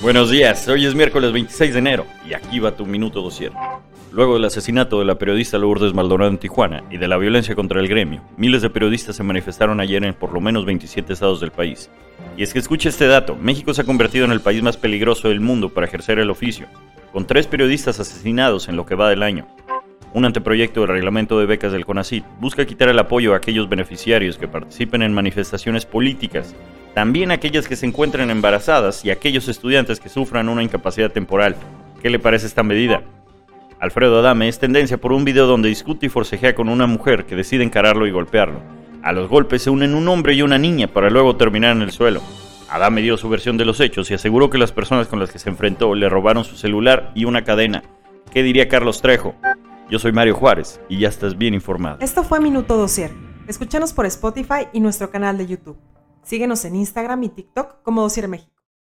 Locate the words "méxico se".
13.34-13.82